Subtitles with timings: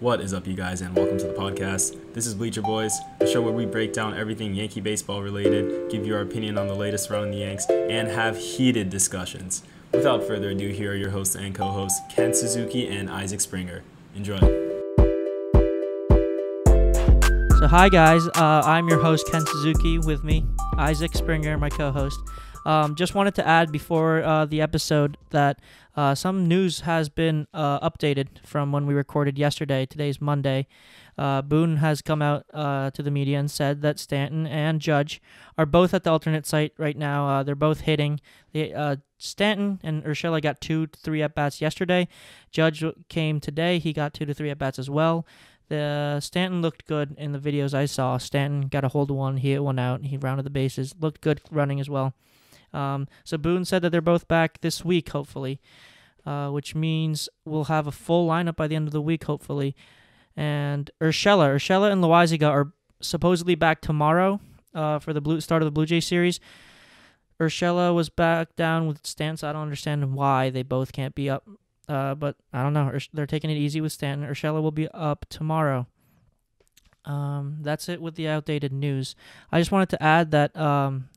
[0.00, 1.96] What is up, you guys, and welcome to the podcast.
[2.14, 6.04] This is Bleacher Boys, the show where we break down everything Yankee baseball related, give
[6.04, 9.62] you our opinion on the latest around the Yanks, and have heated discussions.
[9.92, 13.84] Without further ado, here are your hosts and co hosts, Ken Suzuki and Isaac Springer.
[14.16, 14.38] Enjoy.
[17.58, 19.98] So, hi guys, uh, I'm your host Ken Suzuki.
[19.98, 20.44] With me,
[20.76, 22.18] Isaac Springer, my co-host.
[22.64, 25.60] Um, just wanted to add before uh, the episode that
[25.96, 29.86] uh, some news has been uh, updated from when we recorded yesterday.
[29.86, 30.66] Today's Monday.
[31.16, 35.22] Uh, Boone has come out uh, to the media and said that Stanton and Judge
[35.56, 37.28] are both at the alternate site right now.
[37.28, 38.20] Uh, they're both hitting.
[39.18, 42.08] Stanton and Urshela got two to three at bats yesterday.
[42.50, 43.78] Judge came today.
[43.78, 45.26] He got two to three at bats as well.
[45.68, 48.18] The Stanton looked good in the videos I saw.
[48.18, 49.38] Stanton got a hold of one.
[49.38, 50.02] He hit one out.
[50.02, 50.94] He rounded the bases.
[51.00, 52.14] Looked good running as well.
[52.74, 55.60] Um, so Boone said that they're both back this week, hopefully,
[56.26, 59.76] uh, which means we'll have a full lineup by the end of the week, hopefully.
[60.36, 64.40] And Urshela, Urshela and Loaisiga are supposedly back tomorrow
[64.74, 66.40] uh, for the blue start of the Blue Jay series.
[67.40, 71.48] Urshela was back down with so I don't understand why they both can't be up.
[71.88, 72.96] Uh, but I don't know.
[73.12, 74.28] They're taking it easy with Stanton.
[74.28, 75.86] Urshela will be up tomorrow.
[77.04, 79.14] Um, that's it with the outdated news.
[79.52, 81.10] I just wanted to add that um,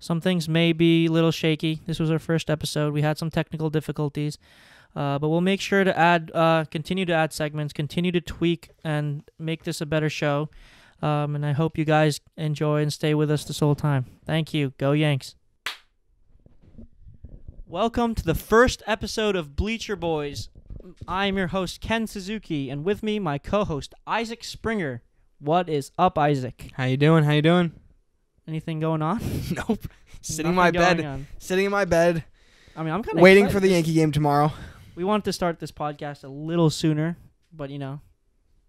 [0.00, 1.82] some things may be a little shaky.
[1.86, 2.94] This was our first episode.
[2.94, 4.38] We had some technical difficulties,
[4.96, 8.70] uh, but we'll make sure to add, uh, continue to add segments, continue to tweak,
[8.82, 10.48] and make this a better show.
[11.02, 14.06] Um, and I hope you guys enjoy and stay with us this whole time.
[14.24, 14.72] Thank you.
[14.78, 15.36] Go Yanks.
[17.66, 20.48] Welcome to the first episode of Bleacher Boys.
[21.06, 25.02] I'm your host, Ken Suzuki, and with me, my co-host, Isaac Springer.
[25.38, 26.70] What is up, Isaac?
[26.74, 27.24] How you doing?
[27.24, 27.72] How you doing?
[28.50, 29.20] Anything going on?
[29.68, 29.86] nope.
[30.22, 31.04] Sitting in my bed.
[31.04, 31.28] on.
[31.38, 32.24] Sitting in my bed,
[32.74, 34.52] I mean, I'm kind of waiting for the Yankee game tomorrow.
[34.96, 37.16] We wanted to start this podcast a little sooner,
[37.52, 38.00] but you know,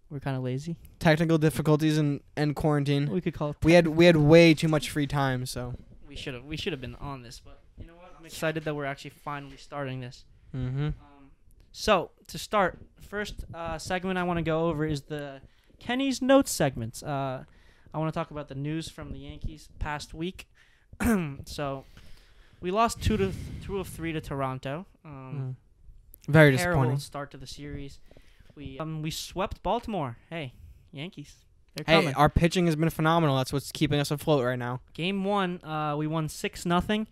[0.08, 0.76] we're kind of lazy.
[1.00, 3.10] Technical difficulties and, and quarantine.
[3.10, 3.56] We could call it.
[3.64, 5.74] We had we had way too much free time, so.
[6.08, 6.44] We should have.
[6.44, 8.14] We should have been on this, but you know what?
[8.16, 10.24] I'm excited that we're actually finally starting this.
[10.54, 10.84] Mm-hmm.
[10.86, 11.30] Um,
[11.72, 15.40] so to start, first uh, segment I want to go over is the
[15.80, 17.02] Kenny's notes segments.
[17.02, 17.46] Uh,
[17.94, 20.48] I want to talk about the news from the Yankees past week.
[21.44, 21.84] so
[22.60, 23.32] we lost two to
[23.64, 24.86] two of three to Toronto.
[25.04, 25.56] Um,
[26.28, 26.98] Very disappointing.
[26.98, 27.98] start to the series.
[28.54, 30.16] We um, we swept Baltimore.
[30.30, 30.52] Hey,
[30.92, 31.34] Yankees,
[31.86, 33.36] Hey, our pitching has been phenomenal.
[33.36, 34.80] That's what's keeping us afloat right now.
[34.92, 37.06] Game one, uh, we won six nothing,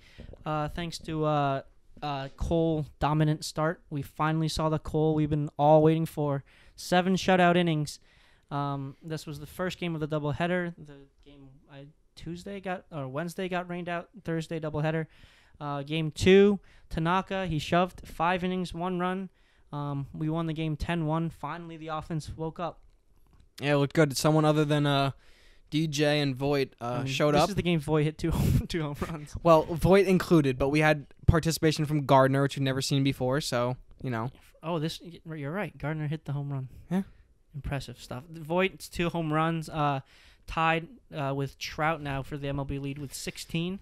[0.45, 1.63] uh, thanks to uh,
[2.03, 3.81] uh, Cole dominant start.
[3.89, 6.45] We finally saw the Cole we've been all waiting for.
[6.77, 8.01] Seven shutout innings.
[8.51, 10.75] Um, this was the first game of the doubleheader.
[10.77, 10.95] The
[11.25, 14.09] game I, Tuesday got or Wednesday got rained out.
[14.25, 15.07] Thursday doubleheader.
[15.61, 19.29] Uh, game two, Tanaka he shoved five innings, one run.
[19.73, 21.31] Um, we won the game 10-1.
[21.31, 22.81] Finally, the offense woke up.
[23.61, 24.17] Yeah, it looked good.
[24.17, 25.13] Someone other than uh,
[25.71, 27.47] DJ and Voit uh, I mean, showed this up.
[27.49, 29.35] This is the game Voit hit two home, two home runs.
[29.45, 33.41] well, Voit included, but we had participation from Gardner, which we've never seen before.
[33.41, 34.31] So you know,
[34.63, 35.77] Oh, this you're right.
[35.77, 36.69] Gardner hit the home run.
[36.91, 37.03] Yeah.
[37.55, 38.25] Impressive stuff.
[38.31, 40.01] Voit's two home runs, uh,
[40.47, 43.79] tied uh, with Trout now for the MLB lead with 16.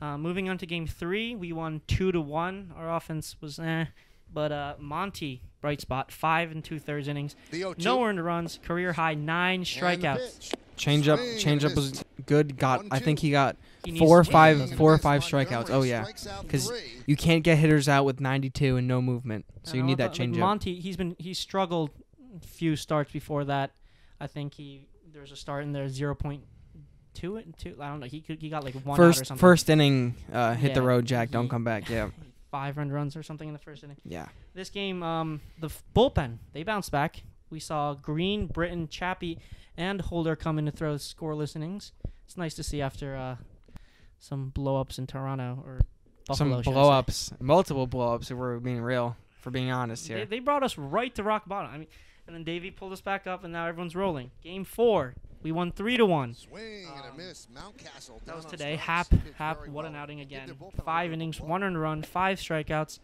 [0.00, 2.72] Uh, moving on to game three, we won two to one.
[2.76, 3.86] Our offense was eh,
[4.32, 7.84] but uh, Monty bright spot, five and two thirds innings, The 0-2.
[7.84, 10.54] no earned runs, career high nine strikeouts.
[10.76, 12.56] change up, change up was good.
[12.56, 13.56] Got I think he got
[13.98, 15.70] four or five- Swing and a four or five strikeouts.
[15.70, 16.02] Oh, yeah.
[16.02, 16.78] strikes out 'Cause three.
[17.06, 19.46] you can't get hitters out with 92 and no movement.
[19.64, 20.40] So you need that change up.
[20.40, 22.07] Monty, he's been he's struggled a
[22.44, 23.72] few starts before that.
[24.20, 26.42] I think he there was a start in there zero point
[27.14, 27.76] two and two.
[27.80, 28.06] I don't know.
[28.06, 29.40] He could he got like one out or First something.
[29.40, 31.30] first inning, uh, hit the road, Jack.
[31.30, 31.88] Don't he- come back.
[31.88, 32.10] Yeah,
[32.50, 33.96] five run runs or something in the first inning.
[34.04, 34.26] yeah.
[34.54, 37.22] This game, um, the f- bullpen they bounced back.
[37.50, 39.38] We saw Green, Britton, Chappie,
[39.76, 41.92] and Holder come in to throw scoreless innings.
[42.26, 43.36] It's nice to see after uh,
[44.18, 45.80] some blowups in Toronto or
[46.26, 46.36] Buffalo.
[46.56, 46.78] Some should I say.
[46.78, 48.30] blowups, multiple blowups.
[48.30, 50.26] If we're being real, for being honest They, here.
[50.26, 51.70] they brought us right to rock bottom.
[51.72, 51.88] I mean,
[52.28, 54.30] and then Deivi pulled us back up, and now everyone's rolling.
[54.42, 56.34] Game four, we won three to one.
[56.34, 57.48] Swing and a Um, miss.
[57.52, 58.76] Mountcastle That was today.
[58.76, 58.82] strikes.
[58.86, 60.46] Happ, Happ, very what an outing again.
[60.46, 63.00] their bullpen a Five innings, bit one earned run, five strikeouts.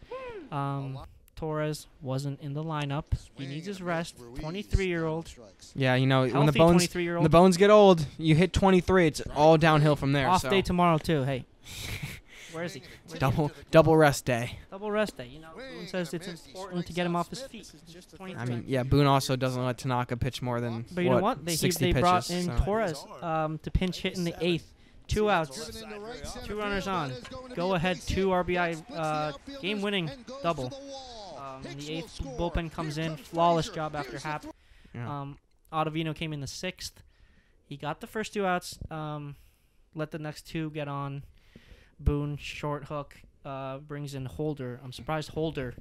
[0.51, 0.99] Um,
[1.35, 3.03] Torres wasn't in the lineup.
[3.37, 4.15] He needs his rest.
[4.39, 5.29] 23 year old.
[5.75, 9.07] yeah, you know when the bones when the bones get old, you hit 23.
[9.07, 10.29] It's all downhill from there.
[10.29, 11.23] Off so day tomorrow, too.
[11.23, 11.45] Hey.
[12.55, 12.79] Where is he?
[12.79, 14.59] Swing and a double to the double rest day.
[14.71, 15.27] Double rest day.
[15.27, 17.63] You know, Boone says it's important to get him off his feet.
[17.71, 18.41] This is just the 23.
[18.41, 21.45] I mean, yeah, Boone also doesn't let Tanaka pitch more than But you know what?
[21.45, 22.63] They, 60 they brought pitches, in so.
[22.63, 24.71] Torres um, to pinch hit in the eighth.
[25.07, 25.69] Two outs.
[25.69, 27.09] Driven into right center Two runners on.
[27.09, 28.29] That is going to Go ahead, two.
[28.29, 30.69] RBI, uh, game-winning and goes to double.
[30.69, 30.75] the.
[31.41, 32.51] Um, in the eighth score.
[32.51, 34.41] bullpen comes in, flawless job after Here's the Happ.
[34.41, 34.51] throw.
[34.95, 35.21] Yeah.
[35.21, 35.37] Um,
[35.71, 37.03] Ottavino came in the sixth.
[37.65, 38.79] He got the first two outs.
[38.89, 39.35] Um,
[39.93, 41.23] let the next two get on.
[41.99, 44.79] Boone short hook uh, brings in Holder.
[44.83, 45.75] I'm surprised Holder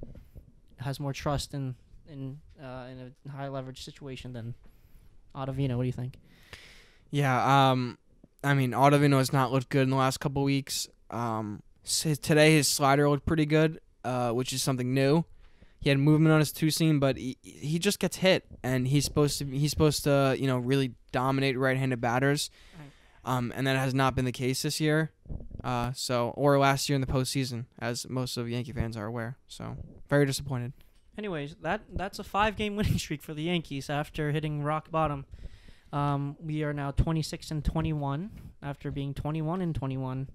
[0.78, 1.74] has more trust in
[2.08, 4.54] in uh, in a high leverage situation than
[5.34, 5.76] Ottavino.
[5.76, 6.16] What do you think?
[7.10, 7.98] Yeah, um,
[8.42, 10.88] I mean, Ottavino has not looked good in the last couple weeks.
[11.10, 15.24] Um, today his slider looked pretty good, uh, which is something new.
[15.80, 19.04] He had movement on his two seam, but he, he just gets hit, and he's
[19.04, 22.50] supposed to he's supposed to you know really dominate right-handed batters,
[23.24, 25.10] um, and that has not been the case this year,
[25.62, 29.38] uh, so or last year in the postseason, as most of Yankee fans are aware.
[29.48, 29.76] So
[30.08, 30.72] very disappointed.
[31.16, 35.26] Anyways, that that's a five game winning streak for the Yankees after hitting rock bottom.
[35.92, 38.30] Um, we are now 26 and 21
[38.62, 40.28] after being 21 and 21.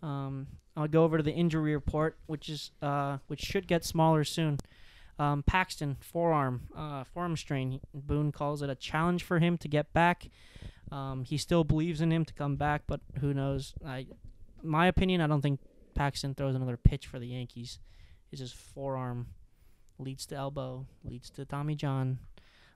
[0.00, 0.46] Um,
[0.76, 4.58] I'll go over to the injury report, which is uh, which should get smaller soon.
[5.18, 7.80] Um, Paxton forearm uh, forearm strain.
[7.92, 10.28] Boone calls it a challenge for him to get back.
[10.92, 13.74] Um, he still believes in him to come back, but who knows?
[13.84, 14.06] I,
[14.62, 15.60] my opinion, I don't think
[15.94, 17.78] Paxton throws another pitch for the Yankees.
[18.30, 19.28] His forearm
[19.98, 22.18] leads to elbow, leads to Tommy John.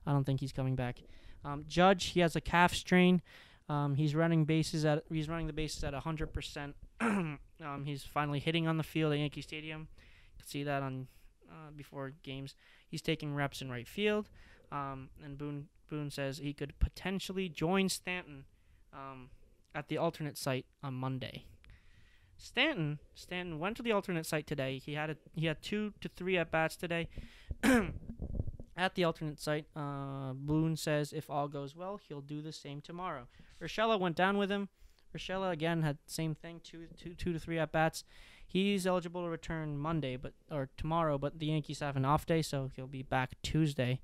[0.05, 0.99] I don't think he's coming back.
[1.45, 3.21] Um, Judge, he has a calf strain.
[3.69, 6.75] Um, he's running bases at he's running the bases at hundred percent.
[7.63, 9.81] Um, he's finally hitting on the field at Yankee Stadium.
[9.81, 11.05] You can see that on
[11.47, 12.55] uh, before games.
[12.87, 14.29] He's taking reps in right field.
[14.71, 18.45] Um, and Boone Boone says he could potentially join Stanton
[18.93, 19.29] um,
[19.75, 21.43] at the alternate site on Monday.
[22.37, 24.79] Stanton Stanton went to the alternate site today.
[24.79, 27.07] He had a, he had two to three at bats today.
[28.77, 32.81] at the alternate site, uh, Boone says if all goes well, he'll do the same
[32.81, 33.27] tomorrow.
[33.61, 34.69] Urshela went down with him.
[35.15, 38.03] Urshela again had same thing, two two two to three at bats.
[38.47, 42.41] He's eligible to return Monday, but or tomorrow, but the Yankees have an off day,
[42.41, 43.99] so he'll be back Tuesday.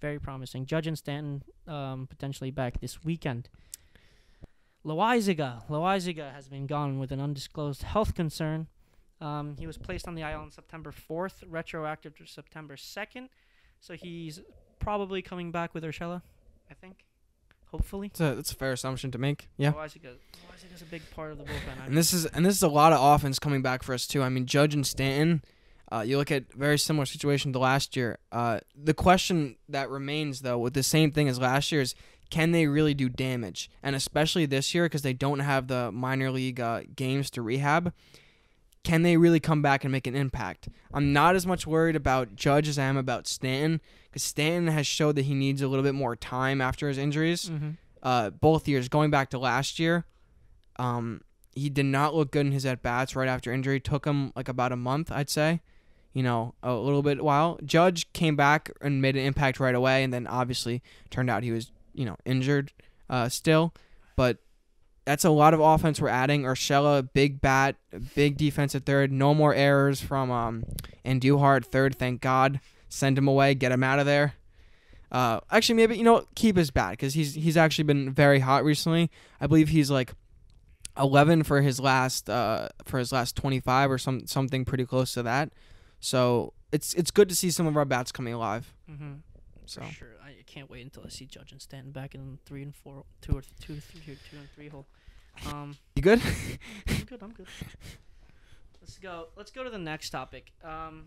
[0.00, 0.66] Very promising.
[0.66, 3.48] Judge and Stanton um, potentially back this weekend.
[4.84, 5.66] Loaisiga.
[5.68, 8.66] Loaisiga has been gone with an undisclosed health concern.
[9.20, 13.28] Um, he was placed on the IL on September 4th, retroactive to September 2nd.
[13.80, 14.40] So he's
[14.78, 16.22] probably coming back with Urshela,
[16.70, 17.04] I think.
[17.70, 18.08] Hopefully.
[18.08, 19.48] It's a, it's a fair assumption to make.
[19.56, 19.72] Yeah.
[19.72, 20.16] Loaisiga,
[20.74, 21.82] is a big part of the bullpen.
[21.82, 24.06] I And this is and this is a lot of offense coming back for us
[24.06, 24.22] too.
[24.22, 25.42] I mean, Judge and Stanton.
[25.94, 28.18] Uh, you look at very similar situation to last year.
[28.32, 31.94] Uh, the question that remains though, with the same thing as last year, is
[32.30, 33.70] can they really do damage?
[33.80, 37.92] And especially this year because they don't have the minor league uh, games to rehab.
[38.82, 40.68] Can they really come back and make an impact?
[40.92, 43.80] I'm not as much worried about Judge as I am about Stanton
[44.10, 47.48] because Stanton has showed that he needs a little bit more time after his injuries
[47.48, 47.70] mm-hmm.
[48.02, 48.88] uh, both years.
[48.88, 50.06] Going back to last year,
[50.76, 51.20] um,
[51.52, 53.78] he did not look good in his at bats right after injury.
[53.78, 55.60] Took him like about a month, I'd say.
[56.14, 60.02] You know, a little bit while Judge came back and made an impact right away,
[60.04, 62.72] and then obviously turned out he was you know injured
[63.10, 63.74] uh, still.
[64.16, 64.38] But
[65.04, 66.42] that's a lot of offense we're adding.
[66.42, 67.76] Urshela, big bat,
[68.14, 69.12] big defense at third.
[69.12, 70.64] No more errors from um,
[71.04, 71.96] Andujar at third.
[71.96, 72.60] Thank God.
[72.88, 73.54] Send him away.
[73.54, 74.34] Get him out of there.
[75.10, 78.64] Uh, actually, maybe you know keep his bat because he's he's actually been very hot
[78.64, 79.10] recently.
[79.40, 80.12] I believe he's like
[80.98, 85.12] eleven for his last uh for his last twenty five or some something pretty close
[85.14, 85.52] to that.
[86.04, 88.74] So it's it's good to see some of our bats coming alive.
[88.90, 89.12] Mm-hmm.
[89.64, 90.08] So For sure.
[90.22, 93.38] I can't wait until I see Judge and Stanton back in three and four, two
[93.38, 94.84] or th- two, three, two and three hole.
[95.46, 96.20] Um, you good?
[96.88, 97.22] I'm good.
[97.22, 97.46] I'm good.
[98.82, 99.28] Let's go.
[99.34, 100.52] Let's go to the next topic.
[100.62, 101.04] Um,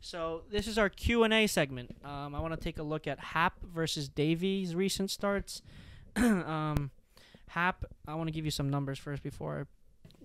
[0.00, 1.94] so this is our Q and A segment.
[2.04, 5.62] Um, I want to take a look at Happ versus Deivi's recent starts.
[6.16, 6.90] um,
[7.50, 9.64] Happ, I want to give you some numbers first before I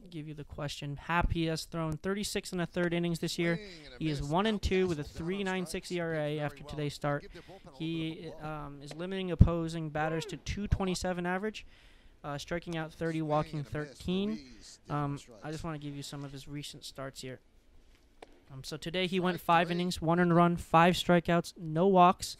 [0.09, 0.97] give you the question.
[0.97, 3.59] Happy has thrown 36 and a third innings this year.
[4.00, 7.25] He is one and two with a 3.96 ERA after today's start.
[7.77, 11.65] He um, is limiting opposing batters to 227 average,
[12.24, 14.39] uh, striking out 30, walking 13.
[14.89, 17.39] Um, I just want to give you some of his recent starts here.
[18.53, 22.38] Um, so today he went five innings, one and run, five strikeouts, no walks.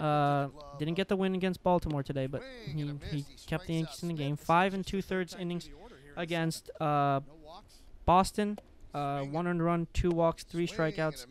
[0.00, 0.48] Uh,
[0.78, 4.14] didn't get the win against Baltimore today, but he, he kept the Yankees in the
[4.14, 4.36] game.
[4.36, 5.68] Five and two thirds innings
[6.16, 7.20] against uh,
[8.04, 8.58] Boston.
[8.94, 11.26] Uh, one earned run, two walks, three strikeouts.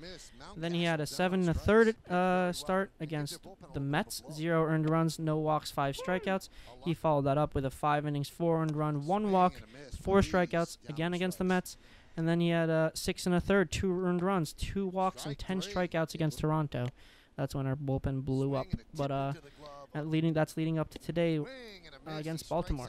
[0.56, 3.40] Then he had a seven and a third uh, start against
[3.74, 4.22] the Mets.
[4.32, 6.50] Zero earned runs, no walks, five strikeouts.
[6.84, 9.54] He followed that up with a five innings, four earned run, one walk,
[10.00, 11.78] four strikeouts again against the Mets.
[12.16, 15.36] And then he had a six and a third, two earned runs, two walks, and
[15.38, 16.90] ten strikeouts against Toronto.
[17.36, 18.68] That's when our bullpen blew up.
[18.94, 19.34] But uh,
[20.04, 21.44] leading that's leading up to today uh,
[22.08, 22.88] against Baltimore.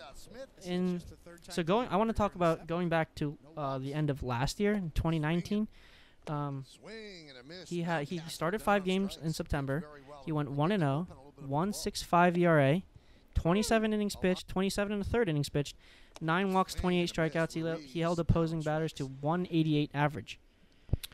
[0.65, 1.01] In
[1.49, 4.59] so going, I want to talk about going back to uh, the end of last
[4.61, 5.69] year, in 2019.
[6.29, 6.65] Um,
[7.67, 9.85] he had he started five games in September.
[10.25, 11.07] He went one and zero.
[11.47, 12.83] 1.65 ERA,
[13.35, 15.77] 27 innings pitched, 27 and a third innings pitched,
[16.21, 17.53] nine walks, 28 strikeouts.
[17.53, 20.41] He, le- he held opposing batters to 188 average.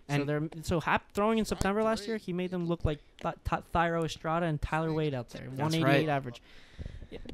[0.09, 2.99] So And- they're so Happ throwing in September last year, he made them look like
[3.23, 5.49] Th- Th- Thairo Estrada and Tyler Wade out there.
[5.49, 6.09] 188 right.
[6.09, 6.41] average.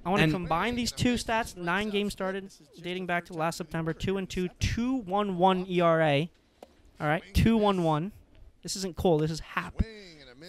[0.05, 1.57] I want to combine these two stats.
[1.57, 2.51] Nine games started,
[2.83, 3.93] dating back to last September.
[3.93, 6.29] Two and two, two one one ERA.
[7.01, 8.11] All right, two one one.
[8.63, 9.19] This isn't Cole.
[9.19, 9.81] This is Happ.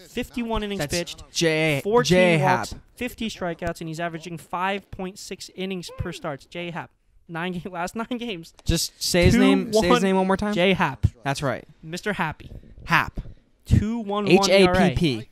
[0.10, 2.60] 51 innings That's pitched, J 14 J Happ.
[2.60, 6.46] walks, 50 strikeouts, and he's averaging 5.6 innings per starts.
[6.46, 6.90] J Happ.
[7.30, 8.54] Nine ga- last nine games.
[8.66, 9.72] Just say his Two, name.
[9.72, 10.54] Say his one- name one more time.
[10.54, 11.06] J Happ.
[11.24, 11.66] That's right.
[11.86, 12.14] Mr.
[12.16, 12.52] Happy.
[12.86, 13.20] Happ.
[13.66, 14.90] Two one one H A ERA.
[14.96, 15.30] P P.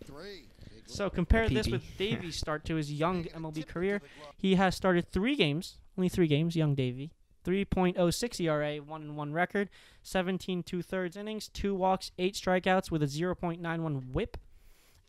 [0.86, 1.72] So compare this PP.
[1.72, 4.02] with Deivi's start to his young MLB career.
[4.38, 7.10] He has started three games, only three games, young Deivi.
[7.46, 9.70] 3.06 ERA, one and one record,
[10.04, 14.38] 17 two thirds innings, two walks, eight strikeouts with a 0.91 WHIP.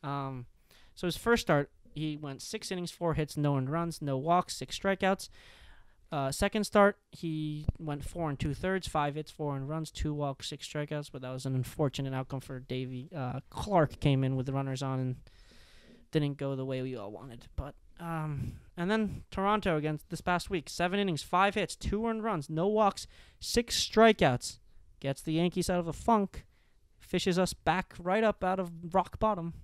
[0.05, 0.47] Um,
[0.95, 4.55] so his first start, he went six innings, four hits, no earned runs, no walks,
[4.57, 5.29] six strikeouts.
[6.11, 10.15] Uh, second start, he went four and two thirds, five hits, four and runs, two
[10.15, 11.11] walks, six strikeouts.
[11.13, 13.15] But that was an unfortunate outcome for Deivi.
[13.15, 15.17] Uh, Clark came in with the runners on and
[16.11, 17.47] didn't go the way we all wanted.
[17.57, 22.25] But um, and then Toronto against this past week, seven innings, five hits, two earned
[22.25, 23.07] runs, no walks,
[23.41, 24.59] six strikeouts,
[25.01, 26.47] gets the Yankees out of a funk,
[26.99, 29.55] fishes us back right up out of rock bottom.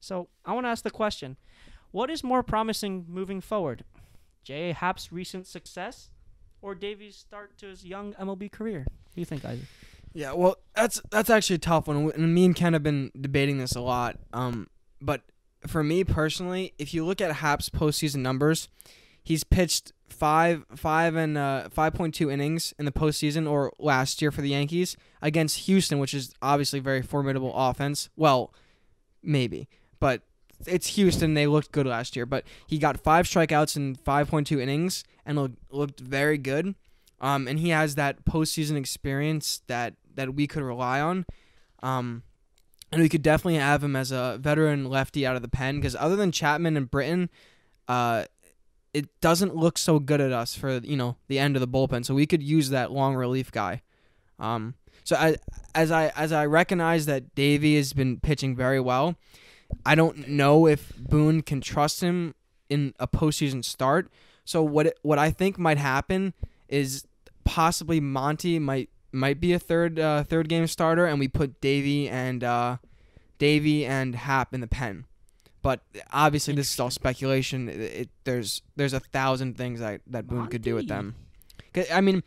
[0.00, 1.36] So I want to ask the question:
[1.90, 3.84] What is more promising moving forward,
[4.46, 4.70] J.
[4.70, 6.08] Happ's recent success,
[6.62, 8.86] or Deivi's start to his young MLB career?
[8.86, 9.66] What do you think, Isaac?
[10.14, 13.58] Yeah, well, that's that's actually a tough one, and me and Ken have been debating
[13.58, 14.20] this a lot.
[14.32, 14.68] Um,
[15.00, 15.22] but
[15.66, 18.68] for me personally, if you look at Happ's postseason numbers,
[19.20, 24.22] he's pitched five five and uh, five point two innings in the postseason or last
[24.22, 28.10] year for the Yankees against Houston, which is obviously very formidable offense.
[28.14, 28.54] Well,
[29.24, 30.22] maybe, but
[30.66, 31.34] it's Houston.
[31.34, 35.04] They looked good last year, but he got five strikeouts in five point two innings
[35.24, 36.74] and looked, looked very good.
[37.20, 41.26] Um, and he has that postseason experience that that we could rely on.
[41.82, 42.22] Um,
[42.92, 45.96] and we could definitely have him as a veteran lefty out of the pen because
[45.96, 47.30] other than Chapman and Britton,
[47.88, 48.24] uh,
[48.94, 52.04] it doesn't look so good at us for you know the end of the bullpen.
[52.04, 53.82] So we could use that long relief guy.
[54.38, 55.36] Um, so I,
[55.74, 59.16] as I as I recognize that Deivi has been pitching very well,
[59.84, 62.34] I don't know if Boone can trust him
[62.68, 64.10] in a postseason start.
[64.44, 66.34] So what it, what I think might happen
[66.68, 67.06] is
[67.44, 72.10] possibly Monty might might be a third uh, third game starter, and we put Deivi
[72.10, 72.76] and uh,
[73.38, 75.04] Deivi and Happ in the pen.
[75.62, 75.80] But
[76.12, 77.68] obviously, this is all speculation.
[77.68, 81.16] It, it, there's there's a thousand things that, that Boone could do with them.
[81.92, 82.22] I mean,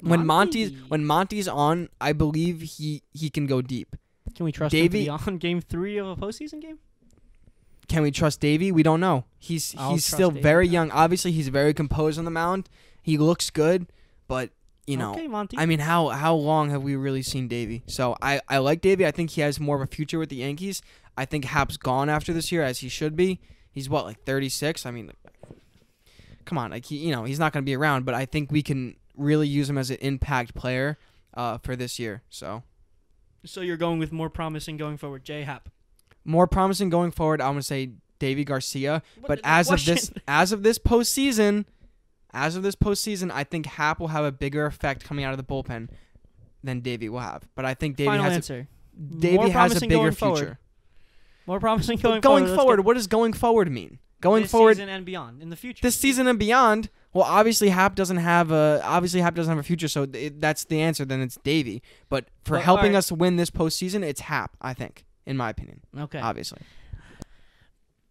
[0.00, 3.96] when Monty's when Monty's on, I believe he he can go deep.
[4.34, 6.78] Can we trust Deivi- him to be on Game Three of a postseason game?
[7.88, 8.70] Can we trust Deivi?
[8.70, 9.24] We don't know.
[9.38, 10.42] He's I'll he's still Deivi.
[10.42, 10.90] very young.
[10.90, 12.68] Obviously, he's very composed on the mound.
[13.02, 13.86] He looks good,
[14.26, 14.50] but
[14.86, 15.56] you know, okay, Monty.
[15.58, 17.82] I mean, how how long have we really seen Deivi?
[17.86, 19.06] So I I like Deivi.
[19.06, 20.82] I think he has more of a future with the Yankees.
[21.16, 23.40] I think Happ's gone after this year as he should be.
[23.72, 24.86] He's what like 36.
[24.86, 25.10] I mean,
[26.44, 28.52] come on, like he you know he's not going to be around, but I think
[28.52, 30.98] we can really use him as an impact player
[31.34, 32.22] uh, for this year.
[32.28, 32.62] So
[33.44, 35.68] so you're going with more promising going forward, J Happ.
[36.24, 37.40] more promising going forward.
[37.40, 37.90] I'm going to say
[38.20, 39.02] Deivi Garcia.
[39.20, 41.64] What But as of this, as of this postseason,
[42.32, 45.38] as of this postseason, I think Happ will have a bigger effect coming out of
[45.38, 45.88] the bullpen
[46.62, 47.48] than Deivi will have.
[47.54, 48.68] But I think Deivi final has answer.
[48.68, 50.58] a, Deivi More has a promising bigger future.
[51.46, 52.56] More promising going, Going, forward.
[52.60, 53.98] forward, what does going forward mean?
[54.20, 55.80] Going this forward, season and beyond in the future.
[55.82, 56.90] this season and beyond.
[57.14, 60.64] Well, obviously Happ doesn't have a obviously Happ doesn't have a future, so it, that's
[60.64, 61.04] the answer.
[61.04, 61.80] Then it's Deivi.
[62.08, 62.98] But for helping alright.
[62.98, 64.56] us win this postseason, it's Happ.
[64.60, 66.18] I think, in my opinion, okay.
[66.20, 66.60] obviously.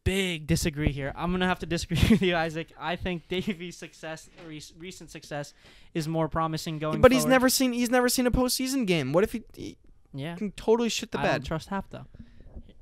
[0.03, 1.11] Big disagree here.
[1.17, 2.69] I'm gonna have to disagree with you, Isaac.
[2.79, 5.53] I think Deivi's success, re- recent success,
[5.93, 7.01] is more promising going.
[7.01, 7.31] but he's forward.
[7.31, 9.11] never seen he's never seen a postseason game.
[9.11, 9.77] What if he, he
[10.13, 10.35] Yeah.
[10.35, 11.45] can totally shit the I don't bed?
[11.45, 12.05] trust Happ though.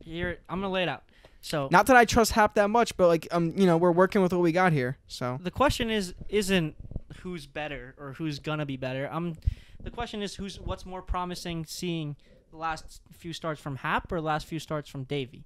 [0.04, 1.04] Here, I'm gonna lay it out.
[1.46, 4.24] So Not that I trust Happ that much, but like um, you know, we're working
[4.24, 4.98] with what we got here.
[5.08, 6.76] So the question is isn't
[7.22, 9.08] who's better or who's gonna be better.
[9.12, 9.36] I'm
[9.84, 12.16] the question is who's what's more promising seeing
[12.50, 15.44] the last few starts from Happ or last few starts from Deivi.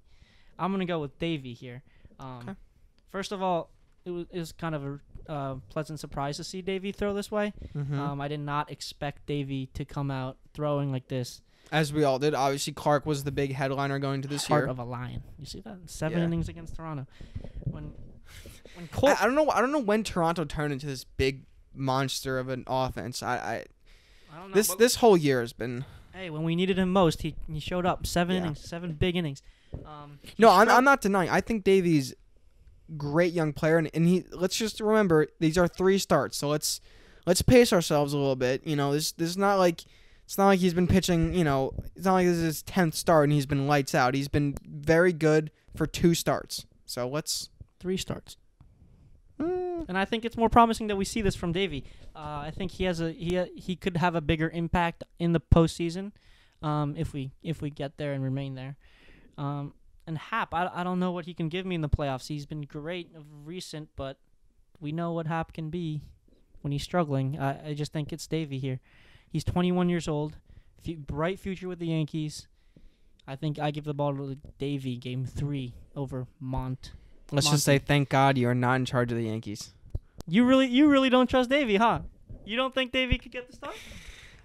[0.58, 1.82] I'm gonna go with Deivi here.
[2.18, 2.54] Um, Okay.
[3.10, 3.68] First of all,
[4.06, 7.30] it was, it was kind of a uh, pleasant surprise to see Deivi throw this
[7.30, 7.52] way.
[7.76, 8.00] Mm-hmm.
[8.00, 11.42] Um, I did not expect Deivi to come out throwing like this.
[11.72, 14.70] As we all did, obviously Clark was the big headliner going to this Heart year.
[14.70, 15.22] of a lion.
[15.38, 15.78] You see that?
[15.86, 16.24] Seven Yeah.
[16.24, 17.06] innings against Toronto.
[17.64, 17.92] When
[18.74, 19.48] when Cole I, I don't know.
[19.50, 23.22] I don't know when Toronto turned into this big monster of an offense.
[23.22, 23.64] I, I
[24.32, 27.22] I don't know, this this whole year has been Hey, when we needed him most,
[27.22, 28.04] he he showed up.
[28.06, 28.42] Seven Yeah.
[28.42, 29.42] innings, seven big innings.
[29.86, 31.30] Um, No, I'm, I'm not denying.
[31.30, 32.14] I think Deivi's
[32.96, 36.36] great young player and, and he let's just remember these are three starts.
[36.36, 36.80] So let's
[37.26, 38.66] let's pace ourselves a little bit.
[38.66, 39.82] You know, this this is not like
[40.30, 42.94] it's not like he's been pitching, you know, it's not like this is his 10th
[42.94, 44.14] start and he's been lights out.
[44.14, 46.66] He's been very good for two starts.
[46.86, 47.48] So let's
[47.80, 48.36] three starts.
[49.40, 51.82] mm, and I think it's more promising that we see this from Deivi.
[52.14, 55.40] Uh, I think he has a he he could have a bigger impact in the
[55.40, 56.12] postseason,
[56.62, 58.76] um, if we if we get there and remain there.
[59.36, 59.74] Um,
[60.06, 62.28] and Happ, I, I don't know what he can give me in the playoffs.
[62.28, 64.18] He's been great of recent, but
[64.78, 66.02] we know what Happ can be
[66.60, 67.36] when he's struggling.
[67.36, 68.78] I, I just think it's Deivi here.
[69.30, 70.36] He's 21 years old,
[70.84, 72.48] fu- bright future with the Yankees.
[73.26, 76.92] I think I give the ball to Deivi game three over Mont.
[77.30, 77.54] let's Monty.
[77.54, 79.72] just say thank God you are not in charge of the Yankees.
[80.26, 82.00] You really, you really don't trust Deivi, huh?
[82.44, 83.76] You don't think Deivi could get the start?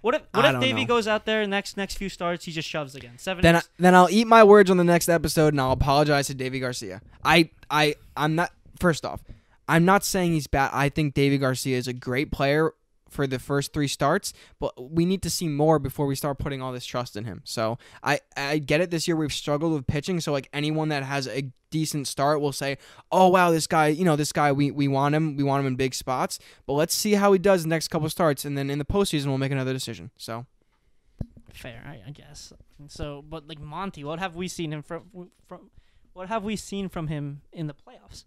[0.02, 2.68] What if, what I if Deivi goes out there next next few starts, he just
[2.68, 3.18] shoves again?
[3.18, 3.42] Seven.
[3.42, 6.34] Then I, then I'll eat my words on the next episode and I'll apologize to
[6.34, 7.00] Deivi Garcia.
[7.24, 9.24] I I I'm not first off,
[9.68, 10.70] I'm not saying he's bad.
[10.72, 12.72] I think Deivi Garcia is a great player
[13.16, 16.62] for the first 3 starts, but we need to see more before we start putting
[16.62, 17.40] all this trust in him.
[17.44, 21.02] So, I I get it this year we've struggled with pitching, so like anyone that
[21.02, 22.78] has a decent start will say,
[23.10, 25.36] "Oh wow, this guy, you know, this guy we we want him.
[25.36, 28.08] We want him in big spots." But let's see how he does the next couple
[28.10, 30.10] starts and then in the postseason we'll make another decision.
[30.16, 30.46] So,
[31.52, 32.52] fair, I, I guess.
[32.88, 35.30] So, but like Monty, what have we seen him from?
[35.48, 35.70] From
[36.12, 38.24] what have we seen from him in the playoffs?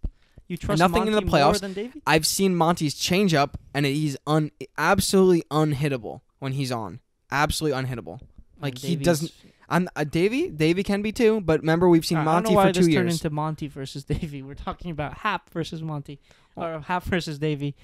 [0.50, 1.60] You trust Nothing in Monty the more playoffs.
[1.60, 2.02] than Deivi?
[2.06, 6.98] I've seen Monty's changeup, and he's un absolutely unhittable when he's on.
[7.30, 8.18] Absolutely unhittable.
[8.60, 9.32] Like, he Deivi's- doesn't-
[9.68, 10.54] I'm uh, Deivi.
[10.56, 12.80] Deivi can be too, but remember we've seen I don't Monty know why for two
[12.80, 12.96] this years.
[12.96, 14.42] turned into Monty versus Deivi.
[14.44, 16.18] We're talking about Happ versus Monty,
[16.56, 17.74] or Happ versus Deivi.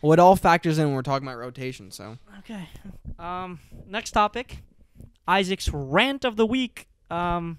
[0.00, 1.90] well, it all factors in when we're talking about rotation.
[1.90, 2.66] So Okay.
[3.18, 4.62] Um, next topic,
[5.28, 6.88] Isaac's rant of the week.
[7.10, 7.58] Um,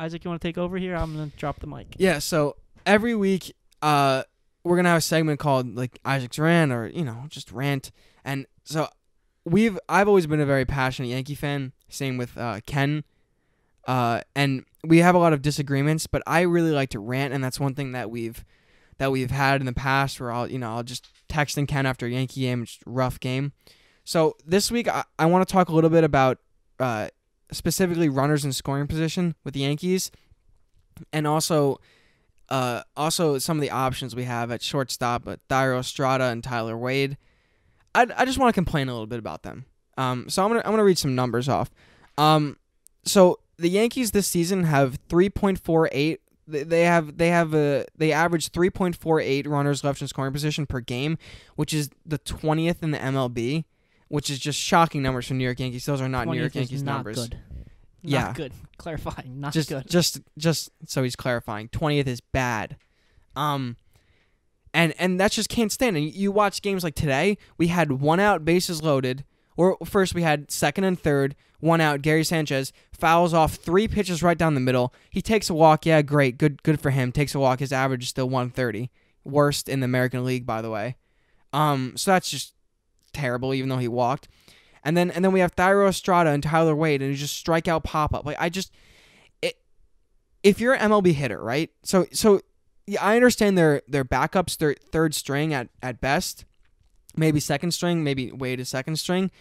[0.00, 0.96] Isaac, you want to take over here?
[0.96, 1.94] I'm gonna drop the mic.
[1.98, 4.22] yeah, so every week, uh,
[4.64, 7.90] we're gonna have a segment called like Isaac's rant, or you know, just rant.
[8.24, 8.88] And so
[9.44, 11.72] we've I've always been a very passionate Yankee fan.
[11.88, 13.04] Same with uh, Ken.
[13.86, 17.42] Uh, and we have a lot of disagreements, but I really like to rant, and
[17.42, 18.44] that's one thing that we've
[18.98, 22.06] that we've had in the past where I'll you know I'll just texting Ken after
[22.06, 23.52] a Yankee game, just rough game.
[24.04, 26.38] So this week I, I want to talk a little bit about
[26.80, 27.08] uh,
[27.52, 30.10] specifically runners in scoring position with the Yankees,
[31.12, 31.80] and also
[32.48, 36.76] uh, also some of the options we have at shortstop, uh, Thairo Estrada and Tyler
[36.76, 37.16] Wade.
[37.94, 39.64] I, I just want to complain a little bit about them.
[39.96, 41.70] Um, so I'm gonna I'm gonna read some numbers off.
[42.18, 42.58] Um,
[43.04, 46.18] so the Yankees this season have 3.48.
[46.48, 50.80] They they have they have a they average 3.48 runners left in scoring position per
[50.80, 51.18] game,
[51.56, 53.64] which is the 20th in the MLB,
[54.08, 55.86] which is just shocking numbers for New York Yankees.
[55.86, 57.28] Those are not New York 20th is Yankees not numbers.
[57.28, 57.38] Good.
[58.06, 58.32] Yeah.
[58.32, 58.52] Good.
[58.78, 59.40] Clarifying.
[59.40, 59.88] Not just good.
[59.88, 61.68] just just so he's clarifying.
[61.68, 62.76] 20th is bad.
[63.34, 63.76] Um
[64.74, 65.96] and and that's just can't stand.
[65.96, 69.24] And you watch games like today we had one out bases loaded.
[69.56, 74.22] Or first we had second and third one out gary sanchez fouls off three pitches
[74.22, 74.92] right down the middle.
[75.08, 75.86] He takes a walk.
[75.86, 76.36] Yeah great.
[76.36, 77.12] Good good for him.
[77.12, 77.60] Takes a walk.
[77.60, 78.90] His average is still 130
[79.24, 80.96] worst in the american league by the way.
[81.52, 82.52] Um so that's just
[83.14, 84.28] terrible even though he walked
[84.86, 87.66] and then and then we have Thairo Estrada and Tyler Wade and he just strike
[87.66, 88.24] out pop up.
[88.24, 88.72] Like I just
[89.42, 89.58] it,
[90.44, 91.70] if you're an MLB hitter, right?
[91.82, 92.40] So so
[92.86, 96.44] yeah, I understand their their backups, their third string at at best,
[97.16, 99.32] maybe second string, maybe Wade is second string.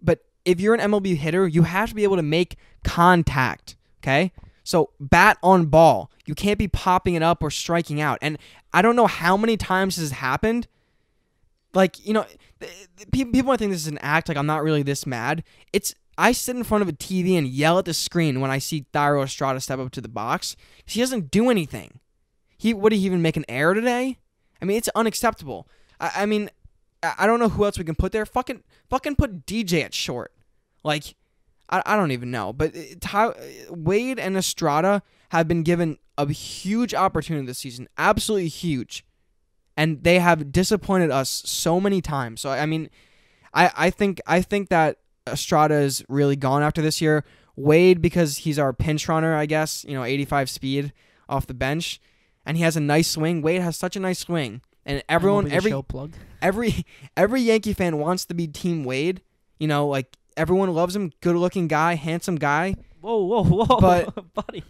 [0.00, 3.76] But if you're an MLB hitter, you have to be able to make contact.
[4.02, 4.32] Okay,
[4.64, 6.10] so bat on ball.
[6.24, 8.18] You can't be popping it up or striking out.
[8.22, 8.38] And
[8.72, 10.68] I don't know how many times this has happened.
[11.74, 12.24] Like you know,
[13.12, 14.28] people might think this is an act.
[14.28, 15.44] Like I'm not really this mad.
[15.72, 18.58] It's I sit in front of a TV and yell at the screen when I
[18.58, 20.56] see Thairo Estrada step up to the box.
[20.86, 22.00] 'cause He doesn't do anything.
[22.56, 24.18] He would he even make an error today?
[24.60, 25.68] I mean, it's unacceptable.
[26.00, 26.50] I, I mean,
[27.02, 28.26] I, don't know who else we can put there.
[28.26, 30.32] Fucking fucking put DJ at short.
[30.82, 31.14] Like,
[31.68, 32.52] I, I don't even know.
[32.52, 33.34] But uh, Ty, uh,
[33.70, 37.88] Wade and Estrada have been given a huge opportunity this season.
[37.98, 39.04] Absolutely huge.
[39.76, 42.40] And they have disappointed us so many times.
[42.40, 42.88] So I mean,
[43.52, 47.24] I, I think I think that Estrada is really gone after this year.
[47.56, 49.84] Wade because he's our pinch runner, I guess.
[49.88, 50.92] You know, 85 speed
[51.28, 52.00] off the bench,
[52.44, 53.42] and he has a nice swing.
[53.42, 55.74] Wade has such a nice swing, and everyone, every
[56.42, 56.84] every
[57.16, 59.20] every Yankee fan wants to be Team Wade.
[59.58, 61.12] You know, like everyone loves him.
[61.20, 62.76] Good looking guy, handsome guy.
[63.00, 64.64] Whoa, whoa, whoa, But- buddy.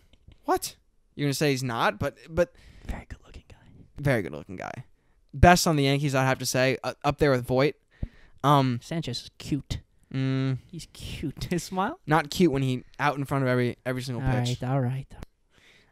[0.44, 0.76] What?
[1.14, 2.52] You're gonna say he's not, but but
[2.86, 3.56] Very good looking guy.
[3.98, 4.84] very good looking guy.
[5.40, 7.74] Best on the Yankees, I'd have to say, uh, up there with Voit.
[8.44, 9.80] Um, Sanchez is cute.
[10.12, 11.44] mm, He's cute.
[11.50, 11.98] His smile.
[12.06, 14.58] not cute when he out in front of every every single All pitch.
[14.62, 15.06] right, all right.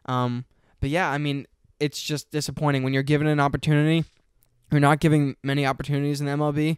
[0.05, 0.45] Um,
[0.79, 1.47] but yeah, I mean,
[1.79, 4.05] it's just disappointing when you're given an opportunity.
[4.71, 6.77] You're not giving many opportunities in the MLB,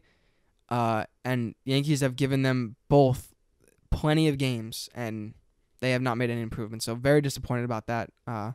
[0.69, 3.33] uh, and Yankees have given them both
[3.91, 5.33] plenty of games, and
[5.79, 6.85] they have not made any improvements.
[6.85, 8.09] So very disappointed about that.
[8.25, 8.51] Uh,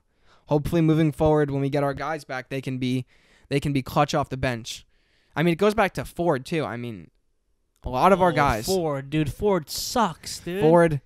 [0.46, 3.07] hopefully, moving forward, when we get our guys back, they can be
[3.52, 4.86] they can be clutch off the bench.
[5.36, 6.64] I mean, it goes back to Ford too.
[6.64, 7.10] I mean,
[7.84, 8.64] a lot of our Oh, guys.
[8.64, 9.30] Ford, dude.
[9.30, 10.62] Ford sucks, dude.
[10.62, 11.02] Ford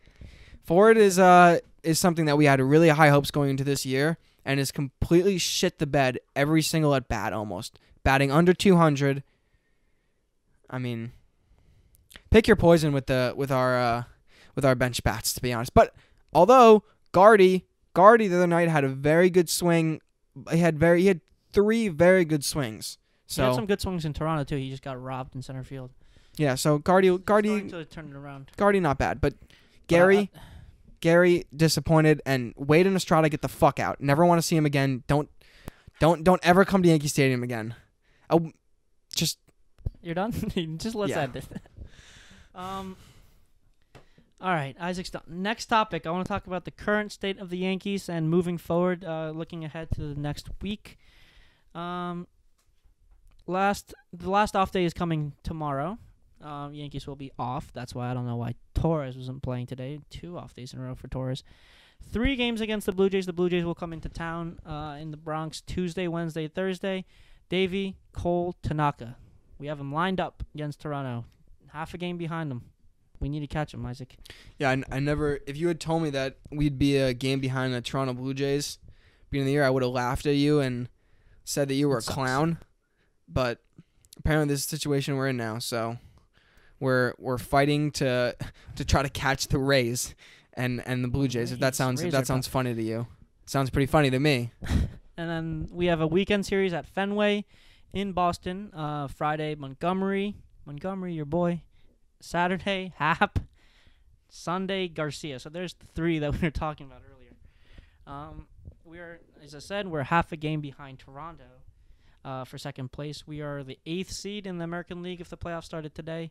[0.62, 4.16] Ford is uh is something that we had really high hopes going into this year
[4.44, 7.80] and is completely shit the bed every single at bat almost.
[8.04, 9.24] Batting under 200.
[10.70, 11.10] I mean
[12.30, 14.02] pick your poison with the with our uh
[14.54, 15.74] with our bench bats to be honest.
[15.74, 15.94] But
[16.32, 20.00] although Guardy Guardy the other night had a very good swing.
[20.52, 21.20] He had very he had
[21.52, 22.98] three very good swings.
[23.28, 24.56] He had So some good swings in Toronto too.
[24.56, 25.90] He just got robbed in center field.
[26.36, 28.50] yeah, so Guardy Guardy Starting to turn it around.
[28.56, 29.48] Guardy not bad, but But
[29.88, 30.40] Gary I-
[31.00, 34.00] Gary disappointed and Wade and Estrada get the fuck out.
[34.00, 35.02] Never want to see him again.
[35.06, 35.28] Don't
[36.00, 37.74] don't don't ever come to Yankee Stadium again.
[38.30, 38.52] W
[39.14, 39.38] just
[40.02, 40.32] You're done.
[40.78, 41.22] Just let's Yeah.
[41.22, 41.44] end it.
[42.54, 42.96] um.
[44.40, 45.22] All right, Isaac's done.
[45.26, 46.06] Next topic.
[46.06, 49.30] I want to talk about the current state of the Yankees and moving forward, uh,
[49.34, 50.98] looking ahead to the next week.
[51.76, 52.26] Um.
[53.48, 55.98] Last the last off day is coming tomorrow.
[56.42, 57.70] Um, Yankees will be off.
[57.72, 60.00] That's why I don't know why Torres wasn't playing today.
[60.10, 61.44] Two off days in a row for Torres.
[62.12, 63.24] Three games against the Blue Jays.
[63.26, 67.04] The Blue Jays will come into town uh, in the Bronx Tuesday, Wednesday, Thursday.
[67.50, 69.16] Deivi, Cole, Tanaka.
[69.58, 71.24] We have them lined up against Toronto.
[71.72, 72.64] Half a game behind them.
[73.20, 74.16] We need to catch them, Isaac.
[74.58, 74.70] yeah.
[74.70, 75.38] I, I never.
[75.46, 78.78] If you had told me that we'd be a game behind the Toronto Blue Jays
[79.30, 80.88] beginning of the year, I would have laughed at you and
[81.46, 82.58] said that you were a clown.
[83.26, 83.62] But
[84.18, 85.58] apparently, this is the situation we're in now.
[85.58, 85.96] So
[86.78, 88.36] we're we're fighting to
[88.74, 90.14] to try to catch the Rays
[90.52, 91.52] and and the Blue Jays.
[91.52, 93.06] If that sounds if Rays that sounds funny to you,
[93.46, 94.52] sounds pretty funny to me.
[95.18, 97.46] And then we have a weekend series at Fenway
[97.94, 98.70] in Boston.
[98.74, 100.36] Uh, Friday, Montgomery.
[100.66, 101.62] Montgomery, your boy.
[102.20, 103.38] Saturday, Happ.
[104.28, 105.38] Sunday, Garcia.
[105.38, 107.32] So there's the three that we were talking about earlier.
[108.06, 108.46] Um,
[108.86, 111.44] we're, as I said, we're half a game behind Toronto
[112.24, 113.26] uh, for second place.
[113.26, 116.30] We are the eighth seed in the American League if the playoffs started today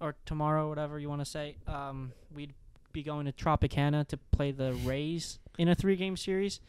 [0.00, 1.56] or tomorrow, whatever you want to say.
[1.66, 2.54] Um, we'd
[2.92, 6.60] be going to Tropicana to play the Rays in a three-game series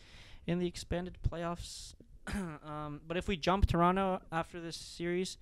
[0.45, 1.93] in the expanded playoffs.
[2.65, 5.37] um, but if we jump Toronto after this series,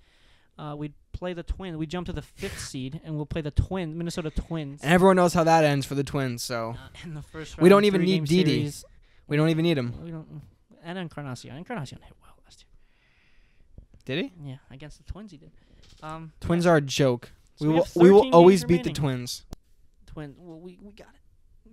[0.58, 1.78] uh, we'd play the Twins.
[1.78, 4.82] We jump to the fifth seed, and we'll play the Twins, Minnesota Twins.
[4.84, 6.44] And everyone knows how that ends for the Twins.
[6.44, 8.52] So uh, in the first We don't even need Didi.
[8.52, 8.86] series.
[9.28, 9.94] We don't even need him.
[10.04, 10.42] We don't.
[10.84, 11.56] And Encarnacion.
[11.56, 12.70] Encarnacion hit well last year.
[14.06, 14.48] Did he?
[14.48, 14.60] year.
[14.70, 15.52] Yeah, against the Twins he did.
[16.04, 17.32] Um, Twins are a joke.
[17.56, 18.96] so we will have we will 13 always beat the remaining.
[18.96, 19.46] Twins.
[20.08, 20.36] Twins.
[20.40, 21.22] Well, we we got it.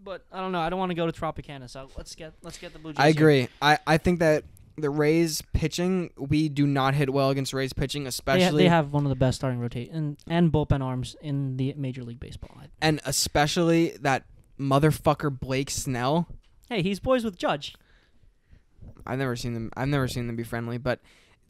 [0.04, 0.60] But I don't know.
[0.60, 1.68] I don't want to go to Tropicana.
[1.70, 2.98] So let's get let's get the Blue Jays.
[2.98, 3.10] I here.
[3.10, 3.48] agree.
[3.60, 4.44] I, I think that
[4.78, 8.68] the Rays pitching we do not hit well against Rays pitching, They, ha- especially they
[8.70, 12.18] have one of the best starting rotate and, and bullpen arms in the Major League
[12.18, 12.50] Baseball.
[12.58, 14.24] I- and especially that
[14.58, 16.26] motherfucker Blake Snell.
[16.72, 17.74] Hey, he's boys with Judge.
[19.06, 19.70] I've never seen them.
[19.76, 21.00] I've never seen them be friendly, but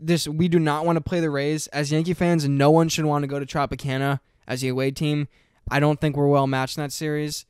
[0.01, 2.49] this we do not want to play the Rays as Yankee fans.
[2.49, 5.29] No one should want to go to Tropicana as the away team.
[5.71, 7.47] I don't think we're well matched in that series,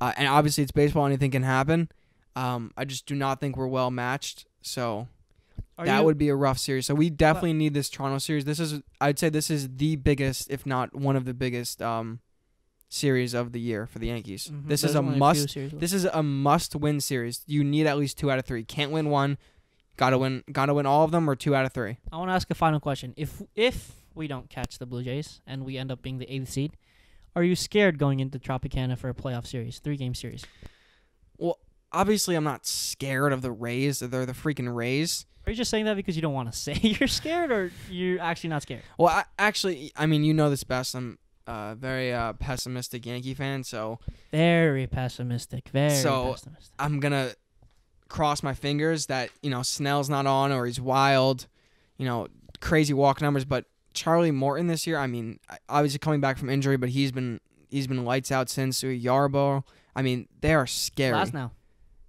[0.00, 1.06] uh, and obviously it's baseball.
[1.06, 1.92] Anything can happen.
[2.34, 4.46] Um, I just do not think we're well matched.
[4.60, 5.06] So
[5.78, 6.86] Are that you, would be a rough series.
[6.86, 8.46] So we definitely need this Toronto series.
[8.46, 12.18] This is, I'd say, this is the biggest, if not one of the biggest, um,
[12.88, 14.48] series of the year for the Yankees.
[14.52, 15.54] Mhm, This is a must.
[15.54, 17.42] This is a must-win series.
[17.46, 18.64] You need at least two out of three.
[18.64, 19.38] Can't win one.
[19.96, 20.44] Got to win.
[20.52, 21.96] Got to win all of them or two out of three.
[22.12, 23.14] I want to ask a final question.
[23.16, 26.50] If if we don't catch the Blue Jays and we end up being the eighth
[26.50, 26.76] seed,
[27.34, 30.44] are you scared going into Tropicana for a playoff series, three game series?
[31.38, 31.58] Well,
[31.92, 33.98] obviously, I'm not scared of the Rays.
[34.00, 35.26] They're the freaking Rays.
[35.46, 38.20] Are you just saying that because you don't want to say you're scared, or you're
[38.20, 38.82] actually not scared?
[38.98, 40.94] Well, I, actually, I mean, you know this best.
[40.94, 43.98] I'm a very uh, pessimistic Yankee fan, so
[44.30, 45.68] Very pessimistic.
[45.68, 46.74] Very So- pessimistic.
[46.78, 47.32] I'm gonna
[48.08, 51.46] cross my fingers that you know Snell's not on or he's wild,
[51.98, 52.28] you know,
[52.60, 53.44] crazy walk numbers.
[53.44, 57.40] But Charlie Morton this year, I mean, obviously coming back from injury, but he's been
[57.68, 59.64] he's been lights out since Yarbo.
[59.94, 61.14] I mean, they are scary.
[61.16, 61.50] Glasnow.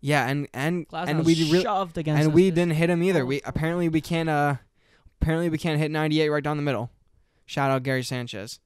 [0.02, 3.22] Yeah, and and Glass and we really shoved against and we didn't hit him either.
[3.22, 4.56] all We apparently we can't uh
[5.22, 6.92] apparently we can't hit 98 right down the middle.
[7.46, 8.60] Shout out Gary Sanchez.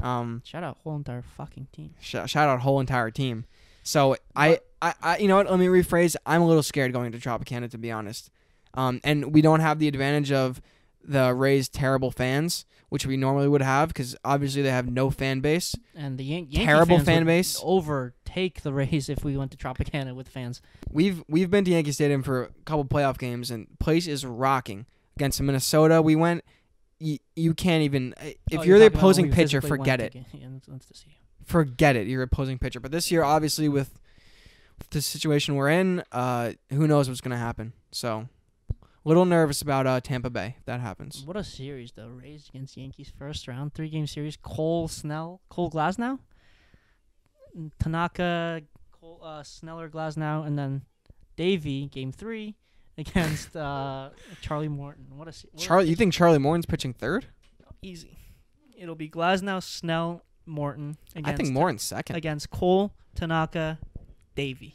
[0.00, 1.94] Um, Shout out whole entire fucking team.
[2.00, 3.44] sh- shout out whole entire team.
[3.82, 5.50] So I, I, I, you know what?
[5.50, 6.16] Let me rephrase.
[6.26, 8.30] I'm a little scared going to Tropicana to be honest.
[8.74, 10.60] Um, and we don't have the advantage of
[11.02, 15.40] the Rays' terrible fans, which we normally would have, because obviously they have no fan
[15.40, 15.74] base.
[15.94, 17.60] And the Yan- Yankee Terrible fan would base.
[17.62, 20.60] overtake the Rays if we went to Tropicana with fans.
[20.90, 24.84] We've we've been to Yankee Stadium for a couple playoff games, and place is rocking.
[25.16, 26.44] Against Minnesota, we went.
[26.98, 30.12] You, you can't even if Oh, you're, the about when opposing pitcher, forget it.
[30.14, 31.16] ga- Yeah, that's, that's the see.
[31.44, 32.06] Forget it.
[32.06, 32.80] You're opposing pitcher.
[32.80, 33.98] But this year, obviously, with
[34.90, 37.72] the situation we're in, uh, who knows what's gonna happen?
[37.92, 38.28] So,
[38.70, 41.22] a little nervous about uh, Tampa Bay if that happens.
[41.26, 42.08] What a series though.
[42.08, 44.36] Rays against Yankees first round, three game series.
[44.36, 46.18] Cole Snell, Cole Glasnow,
[47.78, 50.82] Tanaka, Cole uh, Sneller Glasnow, and then
[51.36, 52.54] Deivi game three
[52.98, 55.06] against uh, Charlie Morton.
[55.16, 57.26] What a se- what a Charlie, you think Charlie Morton's pitching third?
[57.82, 58.18] easy.
[58.76, 62.16] It'll be Glasnow, Snell, Morton against I think Morton's second.
[62.16, 63.78] against Cole, Tanaka,
[64.36, 64.74] Deivi.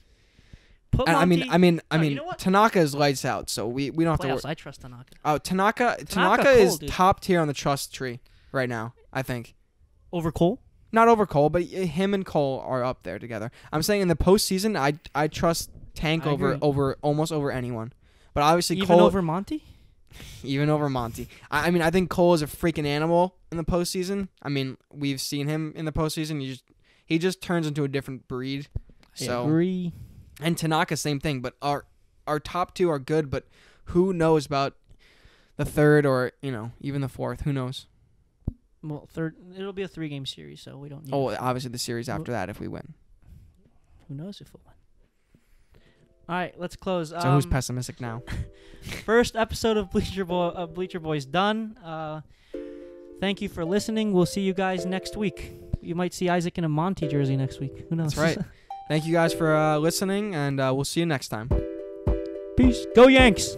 [0.92, 2.32] Put I, I mean, I mean, I No, you mean, know?
[2.38, 4.28] Tanaka is lights out, so we, we don't have to.
[4.28, 4.52] Worry.
[4.52, 6.90] I trust Tanaka Oh, Tanaka, Tanaka, Tanaka, is dude.
[6.90, 8.20] top tier on the trust tree
[8.52, 8.94] right now.
[9.14, 9.56] I think
[10.12, 10.60] over Cole.
[10.92, 13.52] not over Cole, but him and Cole are up there together.
[13.72, 16.60] I'm saying in the postseason, I I trust Tank I over agree.
[16.62, 17.94] over almost over anyone.
[18.34, 19.64] But obviously Even Cole over Monty.
[20.44, 21.28] even over Monty.
[21.50, 24.30] I, I mean, I think Cole is a freaking animal in the postseason.
[24.42, 26.40] I mean, we've seen him in the postseason.
[26.42, 26.64] He just
[27.06, 28.68] he just turns into a different breed.
[29.20, 29.92] I So agree.
[30.42, 31.42] and Tanaka, same thing.
[31.42, 31.86] But our
[32.28, 33.48] our top two are good, but
[33.86, 34.76] who knows about
[35.58, 37.42] the third or you know even the fourth?
[37.42, 37.88] Who knows?
[38.84, 39.36] Well, third.
[39.56, 41.06] It'll be a three game series, so we don't.
[41.06, 42.94] Need Oh, obviously the series after that if we win.
[44.08, 44.74] Who knows if we'll win?
[46.32, 47.10] All right, let's close.
[47.10, 48.24] So who's Um, pessimistic now?
[49.06, 51.76] First episode of Bleacher Boy of Bleacher Boys done.
[51.84, 52.22] Uh,
[53.20, 54.14] thank you for listening.
[54.14, 55.52] We'll see you guys next week.
[55.82, 57.86] You might see Isaac in a Monty jersey next week.
[57.90, 58.14] Who knows?
[58.14, 58.46] That's right.
[58.88, 61.50] Thank you guys for uh, listening, and uh, we'll see you next time.
[62.56, 62.86] Peace.
[62.96, 63.58] Go Yanks.